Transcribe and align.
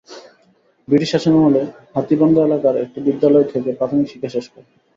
British 0.87 1.09
শাসনামলে 1.13 1.61
হাতীবান্ধা 1.95 2.41
এলাকার 2.45 2.75
একটি 2.83 2.99
বিদ্যালয় 3.07 3.47
থেকে 3.53 3.69
প্রাথমিক 3.79 4.07
শিক্ষা 4.11 4.29
শেষ 4.35 4.45
করেন। 4.49 4.67